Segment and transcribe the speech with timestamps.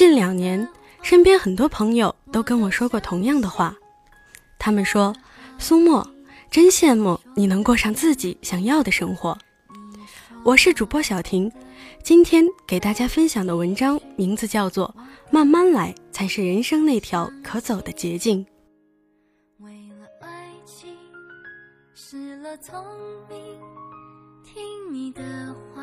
[0.00, 0.66] 近两年，
[1.02, 3.76] 身边很多朋友都跟我说过同样的话，
[4.58, 5.14] 他们说
[5.60, 6.02] ：“苏沫，
[6.50, 9.36] 真羡慕你能过上自己想要的生活。”
[10.42, 11.52] 我是主播小婷，
[12.02, 14.88] 今天给大家分享的文章名字叫做
[15.30, 18.42] 《慢慢来才是人生那条可走的捷径》。
[19.58, 19.70] 为
[20.00, 20.96] 了爱情，
[21.92, 22.82] 失了聪
[23.28, 23.38] 明，
[24.42, 25.22] 听你的
[25.74, 25.82] 话，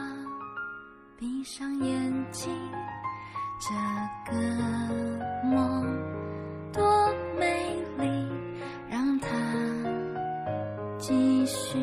[1.19, 2.51] 闭上眼睛，
[3.59, 3.73] 这
[4.31, 4.37] 个
[5.43, 5.83] 梦
[6.71, 8.27] 多美丽，
[8.89, 9.29] 让它
[10.99, 11.79] 继续。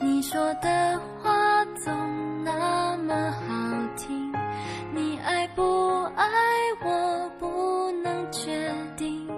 [0.00, 4.32] 你说的话总那么好听，
[4.92, 6.26] 你爱不爱
[6.84, 9.28] 我不能确定，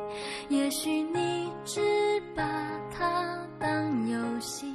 [0.49, 1.83] 也许你只
[2.35, 2.43] 把
[2.91, 4.73] 它当游戏，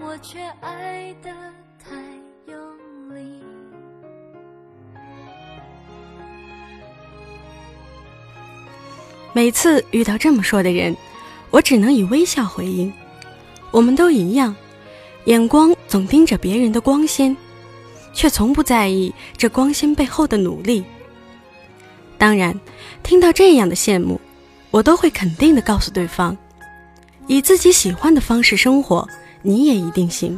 [0.00, 1.30] 我却爱得
[9.38, 10.96] 每次遇到这么说的人，
[11.52, 12.92] 我只能以微笑回应。
[13.70, 14.52] 我们都一样。
[15.26, 17.36] 眼光总盯着别人的光鲜，
[18.12, 20.84] 却从不在意这光鲜背后的努力。
[22.18, 22.52] 当然，
[23.04, 24.20] 听到这样的羡慕，
[24.72, 26.36] 我都会肯定的告诉对方：
[27.28, 29.08] 以自己喜欢的方式生活，
[29.42, 30.36] 你也一定行。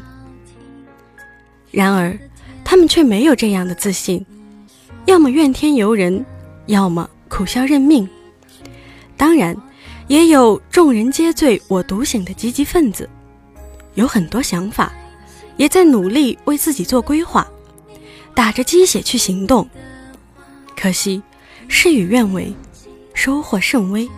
[1.71, 2.15] 然而，
[2.63, 4.23] 他们却没有这样的自信，
[5.07, 6.23] 要么怨天尤人，
[6.67, 8.07] 要么苦笑认命。
[9.21, 9.55] 当然，
[10.09, 13.07] 也有众人皆醉我独醒的积极分子。
[13.93, 14.91] 有很多想法，
[15.59, 17.47] 也在努力为自己做规划，
[18.35, 19.69] 打着鸡血去行动。
[20.75, 21.23] 可惜
[21.69, 22.51] 事与愿违，
[23.13, 24.09] 收获甚微，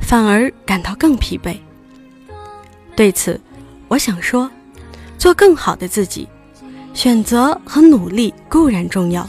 [0.00, 1.54] 反而感到更疲惫。
[2.96, 3.38] 对此，
[3.86, 4.50] 我想说，
[5.18, 6.26] 做更好的自己，
[6.94, 9.28] 选择和努力固然重要，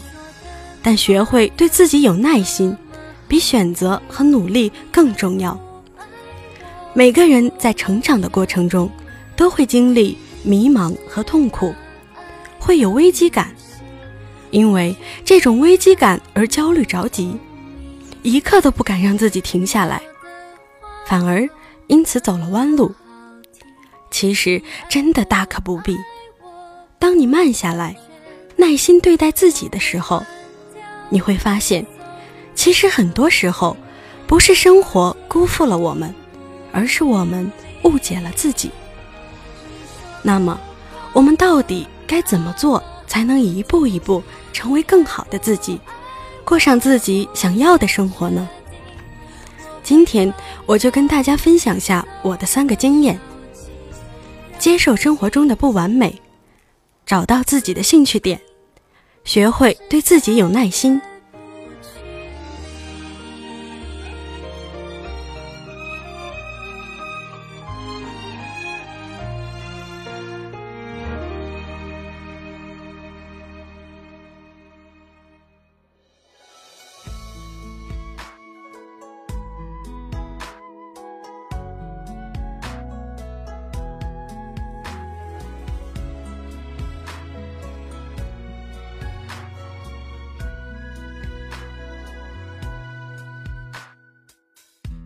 [0.82, 2.74] 但学会对自己有耐心，
[3.34, 5.58] 比选择和努力更重要。
[6.92, 8.88] 每个人在成长的过程中。
[9.36, 11.74] 都会经历迷茫和痛苦，
[12.60, 13.52] 会有危机感，
[14.52, 17.36] 因为这种危机感而焦虑着急，
[18.22, 20.00] 一刻都不敢让自己停下来，
[21.04, 21.48] 反而
[21.88, 22.94] 因此走了弯路。
[24.08, 25.98] 其实真的大可不必。
[27.00, 27.96] 当你慢下来，
[28.54, 30.22] 耐心对待自己的时候，
[31.08, 31.84] 你会发现，
[32.54, 33.76] 其实很多时候
[34.26, 36.14] 不是生活辜负了我们，
[36.72, 37.50] 而是我们
[37.82, 38.70] 误解了自己。
[40.22, 40.58] 那么，
[41.12, 44.22] 我们到底该怎么做才能一步一步
[44.52, 45.78] 成为更好的自己，
[46.44, 48.48] 过上自己想要的生活呢？
[49.82, 50.32] 今天
[50.64, 53.20] 我就跟大家分享下我的三个经验：
[54.58, 56.18] 接受生活中的不完美，
[57.04, 58.40] 找到自己的兴趣点，
[59.24, 60.98] 学会对自己有耐心。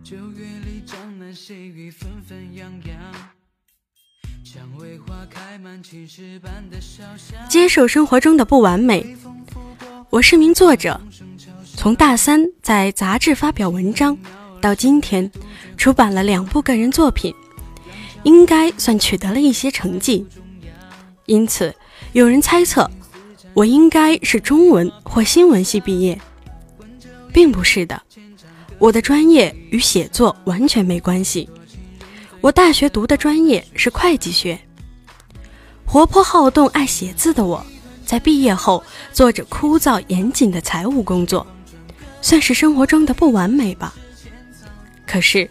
[0.09, 2.97] 九月里，江南细雨纷纷扬扬，
[4.43, 7.47] 蔷薇花开满青石板的小巷。
[7.47, 9.15] 接受生活中的不完美。
[10.09, 10.99] 我是名作者，
[11.75, 14.17] 从大三在杂志发表文章，
[14.59, 15.31] 到今天
[15.77, 17.31] 出版了两部个人作品，
[18.23, 20.25] 应该算取得了一些成绩。
[21.27, 21.71] 因此，
[22.13, 22.89] 有人猜测
[23.53, 26.19] 我应该是中文或新闻系毕业，
[27.31, 28.01] 并不是的。
[28.79, 31.47] 我的专业与写作完全没关系。
[32.39, 34.57] 我大学读的专业是会计学。
[35.85, 37.63] 活泼好动、爱写字的我，
[38.05, 38.81] 在毕业后
[39.11, 41.45] 做着枯燥严谨的财务工作，
[42.21, 43.93] 算是生活中的不完美吧。
[45.05, 45.49] 可是，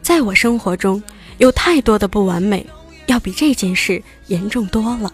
[0.00, 1.02] 在我生活中
[1.38, 2.64] 有太多的不完美，
[3.06, 5.12] 要比这件事严重多了。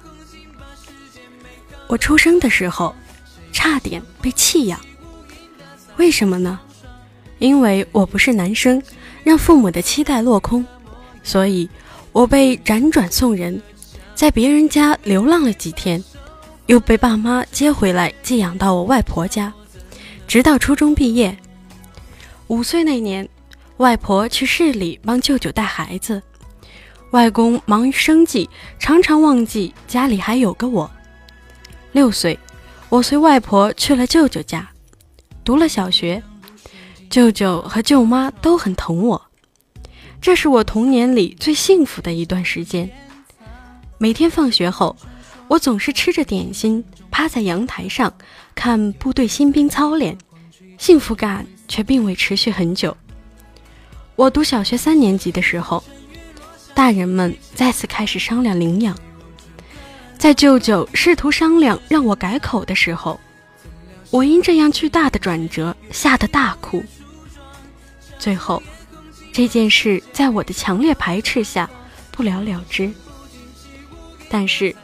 [1.86, 2.94] 我出生的时候，
[3.52, 4.78] 差点被弃养，
[5.96, 6.60] 为什么呢？
[7.44, 8.82] 因为我不是男生，
[9.22, 10.64] 让父母的期待落空，
[11.22, 11.68] 所以
[12.10, 13.60] 我被辗转送人，
[14.14, 16.02] 在别人家流浪了几天，
[16.64, 19.52] 又被爸妈接回来寄养到我外婆家，
[20.26, 21.36] 直到初中毕业。
[22.46, 23.28] 五岁那年，
[23.76, 26.22] 外婆去市里帮舅舅带孩子，
[27.10, 28.48] 外公忙于生计，
[28.78, 30.90] 常常忘记家里还有个我。
[31.92, 32.38] 六岁，
[32.88, 34.66] 我随外婆去了舅舅家，
[35.44, 36.22] 读了小学，
[37.14, 39.24] 舅舅和舅妈都很疼我，
[40.20, 42.90] 这是我童年里最幸福的一段时间。
[43.98, 44.96] 每天放学后，
[45.46, 48.12] 我总是吃着点心，趴在阳台上
[48.52, 50.18] 看部队新兵操练，
[50.76, 52.96] 幸福感却并未持续很久。
[54.16, 55.84] 我读小学三年级的时候，
[56.74, 58.98] 大人们再次开始商量领养。
[60.18, 63.20] 在舅舅试图商量让我改口的时候，
[64.10, 66.82] 我因这样巨大的转折吓得大哭。
[68.24, 68.62] 最后，
[69.34, 71.68] 这件事在我的强烈排斥下
[72.10, 72.90] 不了了之。
[74.30, 74.74] 但是，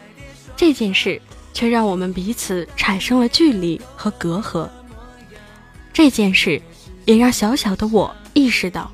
[0.55, 1.19] 这件事
[1.55, 4.69] 却让我们彼此产生了距离和隔阂。
[5.91, 6.61] 这件事
[7.07, 8.93] 也让小小的我意识到。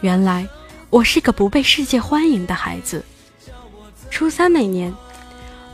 [0.00, 0.44] 原来
[0.90, 3.04] 我是个不被世界欢迎的孩子。
[4.10, 4.92] 初三那年，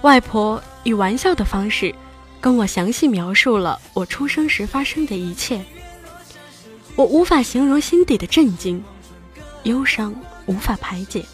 [0.02, 1.94] 外婆以玩笑的方式
[2.38, 5.64] 跟我详细描述了我出生时发生的一切。
[6.98, 8.82] 我无法形容心底的震惊、
[9.62, 10.12] 忧伤，
[10.46, 11.24] 无法排解，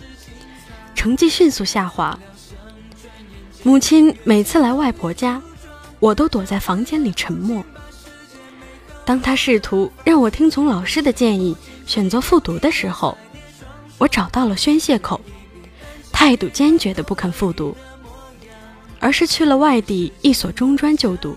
[0.94, 2.18] 成绩迅速下滑。
[3.62, 5.40] 母亲每次来外婆家，
[6.00, 7.64] 我都躲在房间里沉默。
[9.06, 11.56] 当她试图让我听从老师的建议。
[11.86, 13.16] 选择复读的时候，
[13.96, 15.18] 我找到了宣泄口，
[16.12, 17.74] 态度坚决的不肯复读，
[19.00, 21.34] 而是去了外地一所中专就读。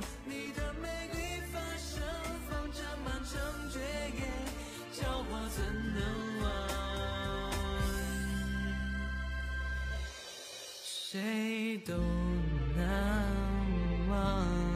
[11.10, 11.94] 谁都
[12.76, 13.24] 难
[14.10, 14.68] 忘。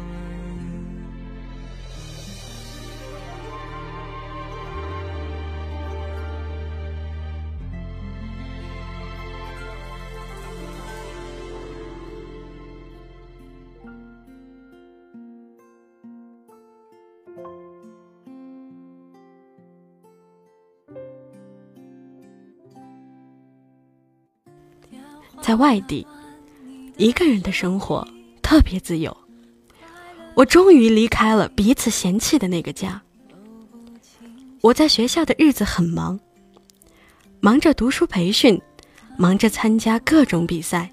[25.42, 26.08] 在外地，
[27.02, 28.08] 一个人的生活
[28.44, 29.16] 特别自由。
[30.36, 33.02] 我终于离开了彼此嫌弃的那个家。
[34.62, 36.20] 我在学校的日子很忙，
[37.40, 38.62] 忙着读书培训，
[39.18, 40.92] 忙着参加各种比赛、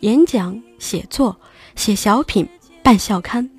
[0.00, 1.36] 演讲、写作、
[1.74, 2.48] 写小品、
[2.80, 3.50] 办校刊。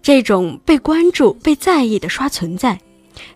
[0.00, 2.80] 这种被关注、被在意的刷存在，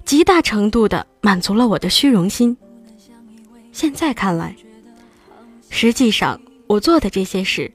[0.05, 2.57] 极大程度的满足了我的虚荣心。
[3.73, 4.55] 现在看来。
[5.71, 7.73] 实际上，我做的这些事，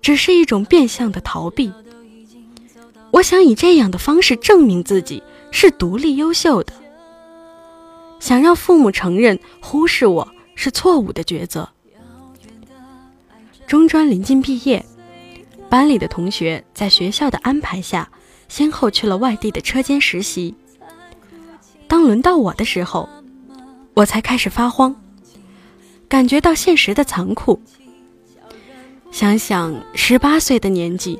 [0.00, 1.72] 只是一种变相的逃避。
[3.12, 6.72] 我想以这样的方式证明自己是独立优秀的，
[8.20, 11.68] 想让父母承认忽视我是错误的抉择。
[13.66, 14.84] 中专临近毕业，
[15.68, 18.08] 班里的同学在学校的安排下，
[18.48, 20.54] 先后去了外地的车间实习。
[21.88, 23.08] 当轮到我的时候，
[23.94, 24.94] 我才开始发慌。
[26.08, 27.60] 感觉到现实的残酷。
[29.10, 31.18] 想想十八岁的年纪，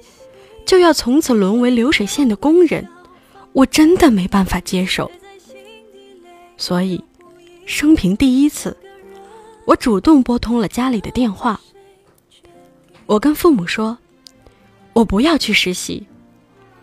[0.67, 2.87] 就要从此沦为流水线的工人，
[3.53, 5.11] 我真的没办法接受。
[6.57, 7.03] 所以，
[7.65, 8.77] 生平第一次，
[9.65, 11.61] 我主动拨通了家里的电话。
[13.07, 13.97] 我跟父母说，
[14.93, 16.07] 我不要去实习，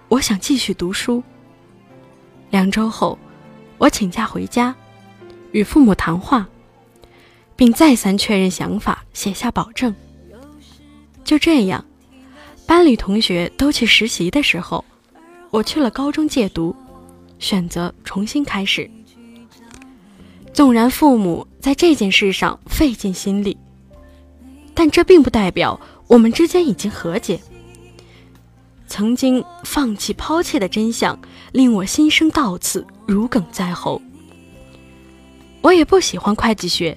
[0.10, 1.22] 我想继续读书。
[2.50, 3.17] 两周后，
[3.77, 4.74] 我请假回家，
[5.51, 6.48] 与父母谈话。
[7.55, 9.93] 并再三确认想法，写下保证。
[11.24, 11.84] 就这样，
[12.68, 14.84] 班里同学都去实习的时候，
[15.50, 16.75] 我去了高中借读，
[17.39, 18.89] 选择重新开始。
[20.53, 23.58] 纵然父母在这件事上费尽心力，
[24.74, 27.39] 但这并不代表我们之间已经和解。
[28.86, 31.18] 曾经放弃、抛弃的真相，
[31.51, 34.00] 令我心生倒刺，如鲠在喉。
[35.62, 36.96] 我也不喜欢会计学。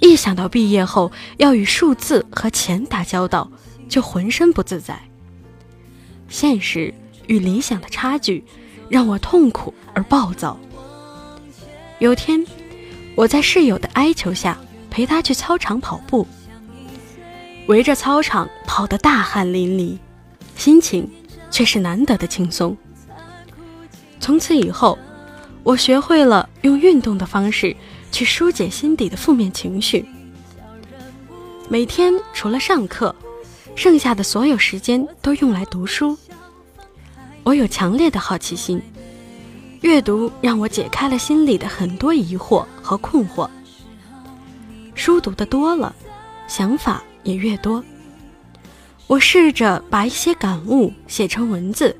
[0.00, 3.50] 一想到毕业后要与数字和钱打交道，
[3.88, 4.98] 就浑身不自在。
[6.28, 6.92] 现实
[7.26, 8.42] 与理想的差距，
[8.88, 10.58] 让我痛苦而暴躁。
[11.98, 12.44] 有天，
[13.14, 14.58] 我在室友的哀求下
[14.90, 16.26] 陪他去操场跑步，
[17.66, 19.98] 围着操场跑得大汗淋漓，
[20.56, 21.08] 心情
[21.50, 22.76] 却是难得的轻松。
[24.18, 24.98] 从此以后，
[25.62, 27.76] 我学会了用运动的方式。
[28.10, 30.04] 去疏解心底的负面情绪。
[31.68, 33.14] 每天除了上课，
[33.76, 36.16] 剩下的所有时间都用来读书。
[37.42, 38.82] 我有强烈的好奇心，
[39.80, 43.48] 阅读让我解开了心里的很多疑惑和困惑。
[44.94, 45.94] 书读的多了，
[46.46, 47.82] 想法也越多。
[49.06, 51.96] 我试着把一些感悟写成文字，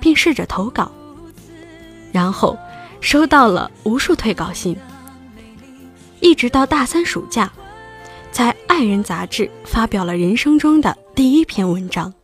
[0.00, 0.90] 并试着投稿，
[2.10, 2.58] 然后
[3.00, 4.76] 收到了无数退稿信，
[6.22, 7.52] 一直到大三暑假，
[8.30, 12.14] 在《爱人》杂志发表了人生中的第一篇文章。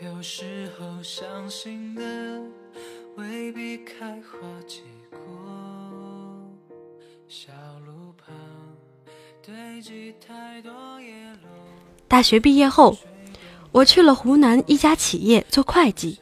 [0.00, 2.02] 有时候相信的
[3.16, 5.18] 未必开花结果。
[7.28, 7.52] 小
[7.86, 8.34] 路旁
[9.44, 11.12] 堆积太多叶
[11.42, 11.50] 落。
[12.08, 12.96] 大学毕业后，
[13.70, 16.18] 我去了湖南一家企业做会计。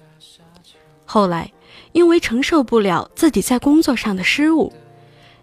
[1.04, 1.52] 后来，
[1.92, 4.72] 因为承受不了自己在工作上的失误，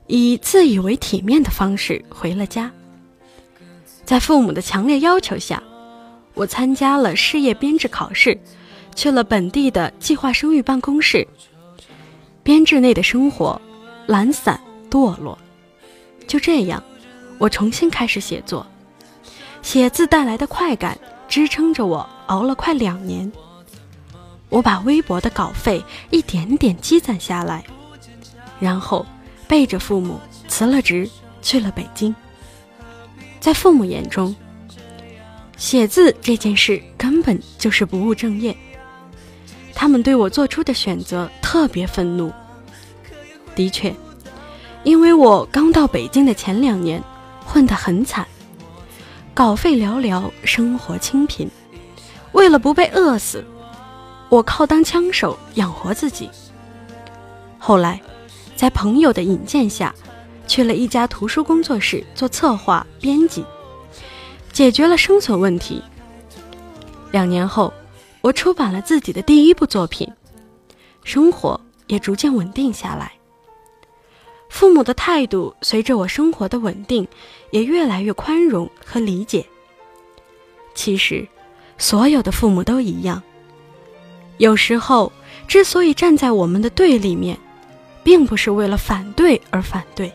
[0.08, 2.72] 以自以为体面的方式回了家。
[4.04, 5.64] 在父母的强烈要求下。
[6.34, 8.38] 我参加了事业编制考试，
[8.96, 11.28] 去了本地的计划生育办公室。
[12.42, 13.62] 编制内的生活，
[14.08, 14.60] 懒散
[14.90, 15.38] 堕落。
[16.28, 16.84] 就这样，
[17.38, 18.66] 我重新开始写作，
[19.62, 20.98] 写字带来的快感
[21.28, 23.32] 支撑着我熬了快两年。
[24.50, 27.64] 我把微薄的稿费一点点积攒下来，
[28.60, 29.06] 然后
[29.48, 31.10] 背着父母辞了职，
[31.42, 32.16] 去了北京。
[33.40, 34.36] 在父母眼中，
[35.64, 38.54] 写字这件事根本就是不务正业，
[39.74, 42.34] 他们对我做出的选择特别愤怒。
[43.56, 43.96] 的确，
[44.84, 47.02] 因为我刚到北京的前两年
[47.46, 48.28] 混得很惨，
[49.34, 51.50] 稿费寥寥，生活清贫。
[52.34, 53.42] 为了不被饿死，
[54.28, 56.30] 我靠当枪手养活自己。
[57.58, 58.02] 后来，
[58.58, 59.96] 在朋友的引荐下，
[60.46, 63.46] 去了一家图书工作室做策划编辑。
[64.54, 65.82] 解决了生存问题。
[67.12, 67.74] 两年后，
[68.22, 70.10] 我出版了自己的第一部作品，
[71.04, 73.12] 生活也逐渐稳定下来。
[74.50, 77.08] 父母的态度随着我生活的稳定，
[77.50, 79.44] 也越来越宽容和理解。
[80.76, 81.28] 其实，
[81.80, 83.22] 所有的父母都一样。
[84.38, 85.12] 有时候，
[85.48, 87.38] 之所以站在我们的对立面，
[88.04, 90.12] 并不是为了反对而反对。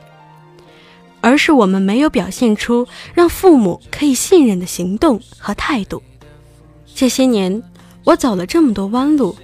[1.20, 6.02] 而是我们没有表现出让父母可以信任的行动和态度。
[6.94, 7.62] 这些年，
[8.04, 9.36] 我走了这么多弯路，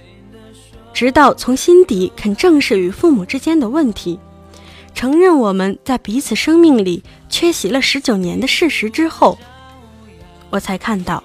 [0.93, 4.19] 直到从心底肯正视与父母之间的问题，
[4.93, 9.37] 承认我们在彼此生命里缺席了十九年的事实之后，
[10.49, 11.23] 我才看到，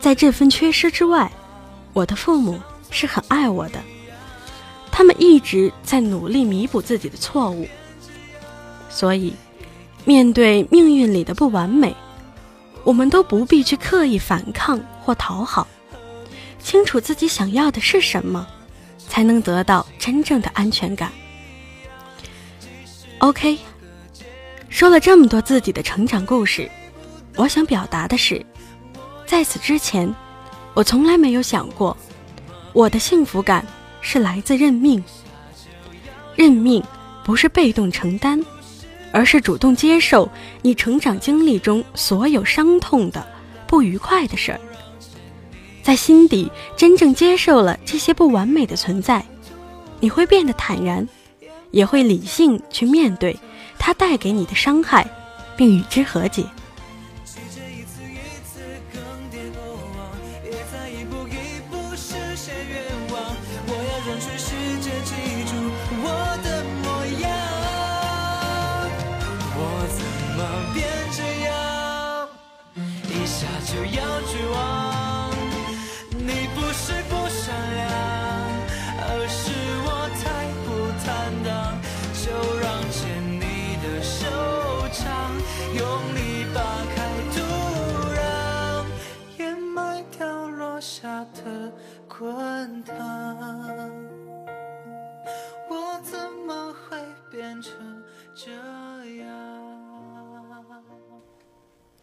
[0.00, 1.30] 在这份缺失之外，
[1.92, 2.58] 我的父母
[2.90, 3.80] 是很爱我的，
[4.90, 7.66] 他们一直在努力弥补自己的错误，
[8.88, 9.32] 所以。
[10.04, 11.94] 面对命运里的不完美，
[12.84, 15.66] 我们都不必去刻意反抗或讨好，
[16.58, 18.46] 清楚自己想要的是什么，
[19.08, 21.12] 才能得到真正的安全感。
[23.18, 23.58] OK，
[24.68, 26.68] 说了这么多自己的成长故事，
[27.36, 28.44] 我想表达的是，
[29.26, 30.12] 在此之前，
[30.74, 31.96] 我从来没有想过，
[32.72, 33.64] 我的幸福感
[34.00, 35.02] 是来自认命。
[36.34, 36.82] 认命
[37.22, 38.42] 不是被动承担。
[39.12, 40.28] 而是主动接受
[40.62, 43.26] 你成长经历中所有伤痛的、
[43.66, 44.60] 不愉快的事儿，
[45.82, 49.24] 在心底真正接受了这些不完美的存在，
[49.98, 51.08] 你会变得坦然，
[51.70, 53.36] 也会理性去面对
[53.78, 55.06] 它带给你的伤害，
[55.56, 56.44] 并与之和解。
[70.74, 72.28] 变这样，
[73.08, 74.56] 一下就要绝望。
[76.12, 77.42] 你不是不善
[77.74, 77.88] 良，
[79.08, 79.40] 而是
[79.86, 79.88] 我
[80.20, 80.22] 太
[80.64, 80.68] 不
[81.04, 81.08] 坦
[81.44, 81.48] 荡。
[82.22, 82.26] 就
[82.60, 82.98] 让牵
[83.40, 83.42] 你
[83.82, 84.18] 的手
[84.92, 85.02] 掌，
[85.74, 85.80] 用
[86.14, 86.18] 力
[86.54, 86.58] 扒
[86.94, 86.96] 开
[87.34, 87.36] 土
[88.14, 88.20] 壤，
[89.38, 90.20] 掩埋掉
[90.50, 91.72] 落下的
[92.06, 92.59] 滚。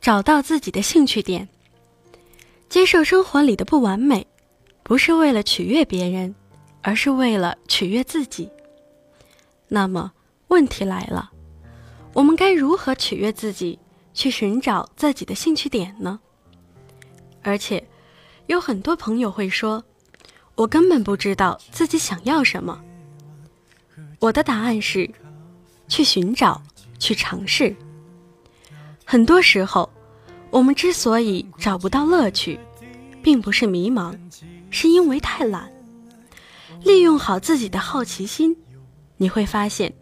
[0.07, 1.49] 找到自己的兴趣点，
[2.69, 4.25] 接受生活里的不完美，
[4.81, 6.33] 不是为了取悦别人，
[6.81, 8.49] 而是为了取悦自己。
[9.67, 10.13] 那么
[10.47, 11.29] 问题来了，
[12.13, 13.77] 我们该如何取悦自己，
[14.13, 16.17] 去寻找自己的兴趣点呢？
[17.43, 17.85] 而且，
[18.45, 19.83] 有很多朋友会说，
[20.55, 22.81] 我根本不知道自己想要什么。
[24.21, 25.11] 我的答案是，
[25.89, 26.63] 去寻找，
[26.97, 27.75] 去尝试。
[29.03, 29.89] 很多时候，
[30.49, 32.59] 我们之所以找不到乐趣，
[33.21, 34.17] 并不是迷茫，
[34.69, 35.71] 是因为太懒。
[36.83, 38.55] 利用好自己的好奇心，
[39.17, 39.93] 你会发现，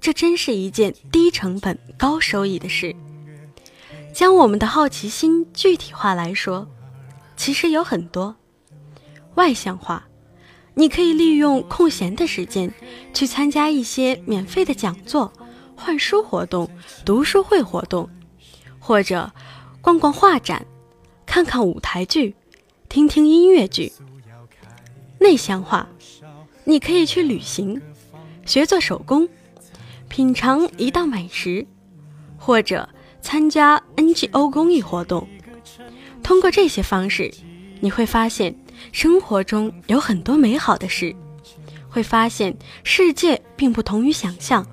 [0.00, 2.94] 这真是一件低成本高收益的事。
[4.12, 6.68] 将我们的好奇心具体化来说，
[7.36, 8.36] 其实有很多。
[9.34, 10.06] 外向化，
[10.74, 12.72] 你可以利用空闲的时间，
[13.12, 15.32] 去参加一些免费的讲座、
[15.74, 16.70] 换书活动、
[17.04, 18.08] 读书会活动，
[18.78, 19.32] 或者
[19.84, 20.64] 逛逛画展、
[21.26, 22.34] 看看舞台剧、
[22.88, 23.92] 听听音乐剧。
[25.20, 25.86] 内向化。
[26.64, 27.78] 你可以去旅行，
[28.46, 29.28] 学做手工，
[30.08, 31.66] 品尝一道美食，
[32.38, 32.88] 或者
[33.20, 35.28] 参加 NGO 公益活动。
[36.22, 37.30] 通过这些方式，
[37.80, 38.56] 你会发现
[38.90, 41.14] 生活中有很多美好的事，
[41.90, 44.66] 会发现世界并不同于想象。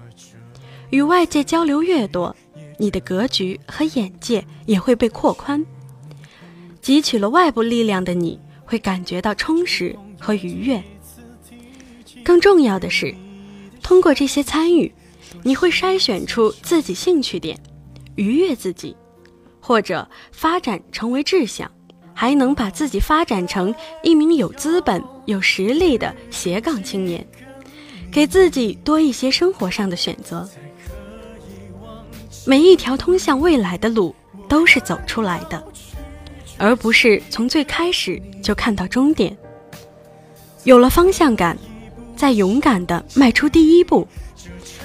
[0.90, 2.34] 与外界交流越多，
[2.82, 5.64] 你的格局和眼界也会被扩宽。
[6.82, 10.82] 汲取了外部力量的你，会感觉到充实和愉悦。
[12.24, 13.14] 更重要的是，
[13.84, 14.92] 通过这些参与，
[15.44, 17.56] 你会筛选出自己兴趣点，
[18.16, 18.98] 愉悦自己，
[19.60, 21.72] 或者发展成为志向，
[22.16, 23.72] 还能把自己发展成
[24.02, 27.24] 一名有资本、有实力的斜杠青年，
[28.12, 30.50] 给自己多一些生活上的选择。
[32.46, 34.16] 每一条通向未来的路
[34.50, 35.64] 都是走出来的，
[36.58, 39.36] 而不是从最开始就看到终点。
[40.64, 41.58] 有了方向感。
[42.14, 44.08] 再勇敢地迈出第一步，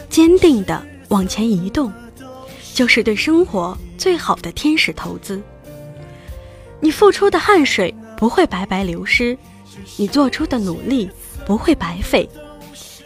[0.09, 1.93] 坚定地往前移动，
[2.73, 5.43] 就是对生活最好的天使投资。
[6.81, 9.37] 你付出的汗水不会白白流失，
[9.99, 11.11] 你做出的努力
[11.45, 12.27] 不会白费，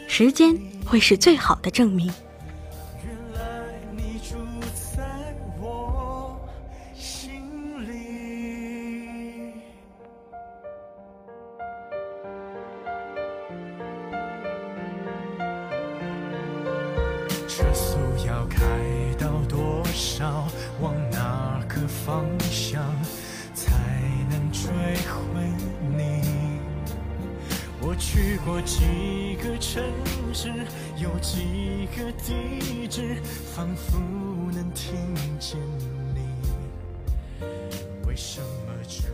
[0.06, 2.08] 时间会是最好的证明。
[31.00, 33.16] 有几个地址，
[33.56, 33.98] 仿佛
[34.52, 34.94] 能听
[35.38, 35.58] 见
[36.14, 36.20] 你。
[38.06, 39.08] 为什么折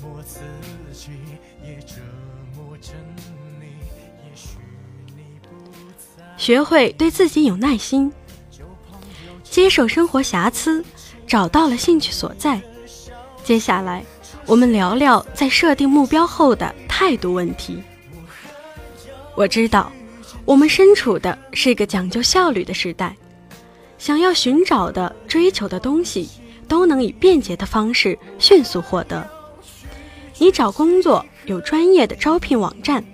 [0.00, 0.40] 磨自
[0.94, 1.10] 己，
[1.62, 1.96] 也折
[2.56, 2.92] 磨着
[3.60, 3.66] 你？
[3.66, 4.56] 也许。
[6.38, 8.10] 学会对自己有耐心，
[9.44, 10.82] 接受生活瑕疵，
[11.26, 12.58] 找到了兴趣所在。
[13.44, 14.02] 接下来，
[14.46, 17.82] 我们聊聊在设定目标后的态度问题。
[19.34, 19.92] 我知道，
[20.46, 23.16] 我们身处的是一个讲究效率的时代，
[23.98, 26.28] 想要寻找的、追求的东西，
[26.68, 29.28] 都能以便捷的方式迅速获得。
[30.38, 33.04] 你找工作有专业的招聘网站。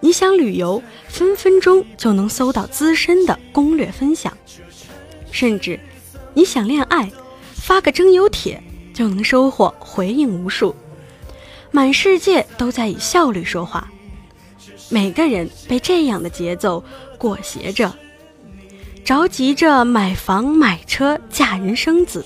[0.00, 4.32] 你想旅游，分分钟就能搜到资深的攻略分享；
[5.30, 5.78] 甚至
[6.32, 7.10] 你想恋爱，
[7.52, 8.62] 发个征友帖
[8.94, 10.74] 就能收获回应无数。
[11.70, 13.90] 满世界都在以效率说话，
[14.88, 16.82] 每个人被这样的节奏
[17.18, 17.92] 裹挟着，
[19.04, 22.24] 着急着买房买车嫁人生子，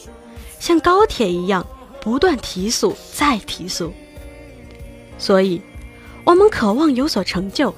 [0.60, 1.66] 像高铁一样
[2.00, 3.92] 不断提速再提速。
[5.18, 5.60] 所以。
[6.24, 7.74] 我们渴望有所成就，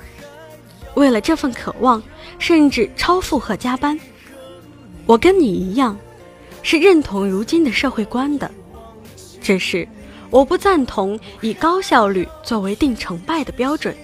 [0.95, 2.03] 为了这份渴望，
[2.41, 3.97] 甚至超负荷加班。
[5.07, 5.97] 我跟你一样，
[6.61, 8.51] 是认同如今的社会观的，
[9.41, 9.87] 只是
[10.31, 13.97] 我不赞同以高效率作为定成败的标准。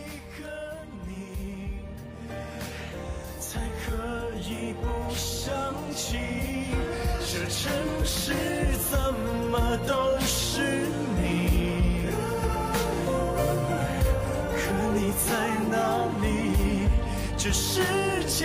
[17.58, 17.80] 世
[18.26, 18.44] 界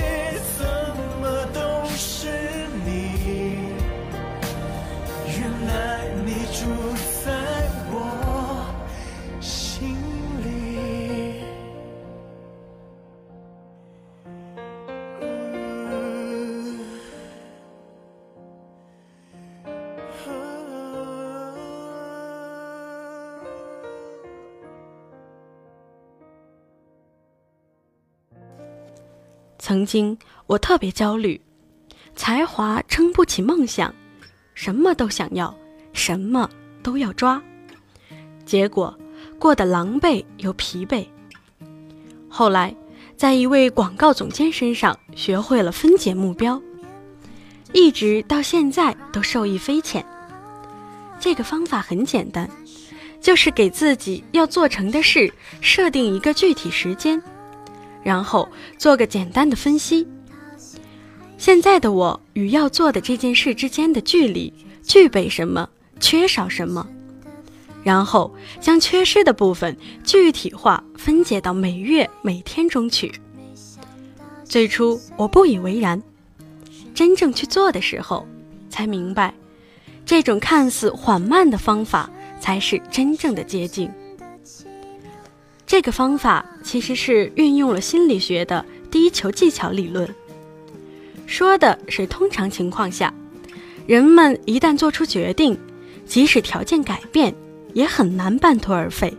[0.58, 0.66] 怎
[1.20, 1.60] 么都
[1.98, 2.30] 是
[2.86, 2.88] 你？
[5.28, 6.62] 原来你住
[29.72, 31.40] 曾经我特别焦虑，
[32.14, 33.96] 才华撑不起梦想，
[34.54, 35.58] 什么都想要，
[35.94, 36.50] 什么
[36.84, 37.42] 都要抓，
[38.46, 38.94] 结果
[39.40, 41.08] 过得狼狈又疲惫。
[42.28, 42.76] 后来，
[43.16, 46.62] 在一位广告总监身上学会了分解目标，
[47.72, 50.06] 一直到现在都受益匪浅。
[51.18, 52.50] 这个方法很简单，
[53.22, 57.24] 就是给自己要做成的事设定一个具体时间。
[58.04, 60.08] 然后做个简单的分析。
[61.38, 65.68] 现在的我与要做的这件事之间的距离，具备什么，
[66.00, 66.88] 缺少什么，
[67.84, 73.12] 然后将缺失的部分具体化分解到每月每天中去。
[74.44, 76.04] 最初我不以为然，
[76.94, 78.28] 真正去做的时候，
[78.70, 79.34] 才明白，
[80.06, 82.10] 这种看似缓慢的方法
[82.40, 83.90] 才是真正的捷径。
[85.66, 90.08] 这个方法其实是运用了心理学的低球技巧理论，
[91.26, 93.14] 说的是通常情况下，
[93.88, 95.58] 人们一旦做出决定，
[96.06, 97.34] 即使条件改变，
[97.74, 99.14] 也很难半途而废。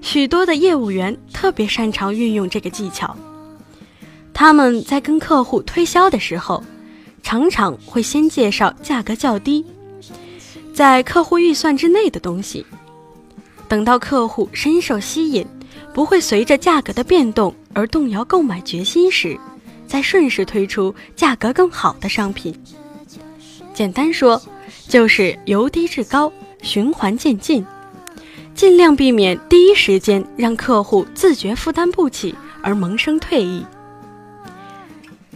[0.00, 3.16] 许多的业务员特别擅长运用这个技巧，
[4.34, 6.62] 他们在跟客户推销的时候，
[7.22, 9.64] 常常会先介绍价格较低，
[10.74, 12.66] 在客户预算之内的东西。
[13.68, 15.46] 等到客户深受吸引，
[15.94, 19.38] 不会随着价格的变动而动摇购买决心时，
[19.86, 22.54] 再顺势推出价格更好的商品。
[23.74, 24.40] 简单说，
[24.88, 27.64] 就是由低至高，循环渐进，
[28.54, 33.64] 尽量避免第一时间让客户自觉负担不起而萌生退意。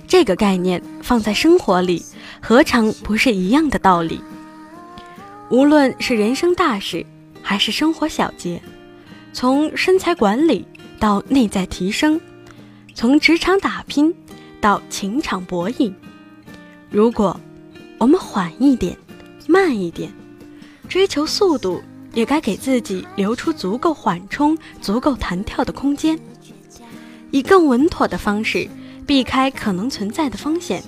[0.06, 2.04] 这个概念放在生活里，
[2.40, 4.20] 何尝不是一样的道理？
[5.50, 7.04] 无论是人生大事。
[7.48, 8.60] 还是生活小节，
[9.36, 10.66] 从身材管理
[10.98, 12.18] 到内在提升，
[12.94, 14.14] 从职场打拼
[14.62, 15.92] 到情场博弈。
[16.88, 17.38] 如果
[17.98, 18.96] 我们缓一点、
[19.46, 20.10] 慢一点，
[20.88, 21.82] 追求速度，
[22.14, 26.18] 也该给自己留出足够缓冲、足够弹跳的空间，
[27.30, 28.66] 以更稳妥的方式
[29.06, 30.82] 避开可能存在的风险，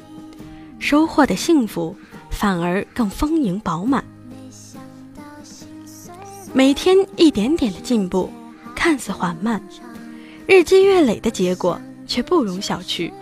[0.79, 1.95] 收获的幸福
[2.31, 4.03] 反而更丰盈饱满。
[6.55, 8.31] 每天一点点的进步，
[8.75, 9.63] 看似缓慢，
[10.47, 13.13] 日积月累的结果却不容小觑。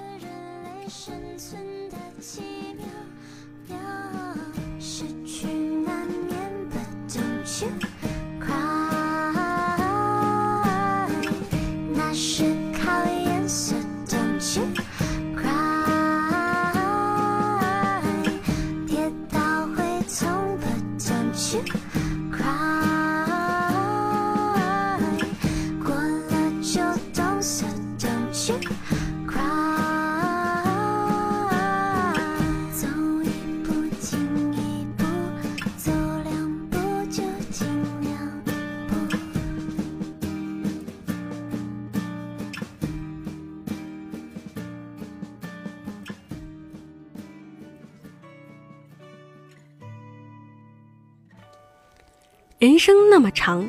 [52.66, 53.64] 人生那么长，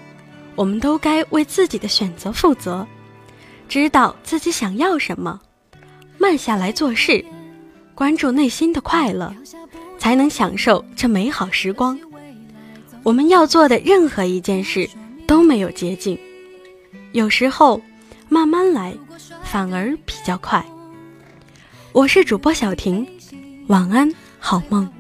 [0.56, 2.84] 我们都该为自己的选择负责，
[3.70, 5.40] 知道自己想要什么，
[6.18, 7.24] 慢下来做事，
[7.94, 9.32] 关注内心的快乐，
[10.00, 11.96] 才能享受这美好时光。
[13.04, 14.90] 我们要做的任何一件事
[15.28, 16.18] 都没有捷径，
[17.12, 17.80] 有时候
[18.30, 18.98] 慢慢来
[19.44, 20.66] 反而比较快。
[21.92, 23.08] 我是主播小婷，
[23.68, 24.92] 晚安，好梦。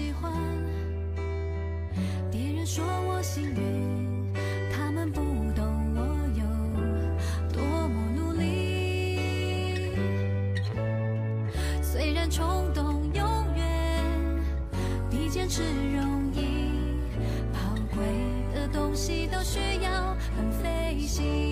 [0.00, 0.32] 喜欢
[2.32, 4.32] 别人说我幸运，
[4.72, 5.20] 他们不
[5.54, 5.62] 懂
[5.94, 6.00] 我
[6.38, 6.42] 有
[7.52, 9.92] 多么努力。
[11.82, 13.22] 虽然冲动永
[13.54, 14.42] 远
[15.10, 15.62] 比坚持
[15.94, 16.70] 容易，
[17.52, 17.58] 宝
[17.94, 18.02] 贵
[18.54, 21.49] 的东西都需要很费心。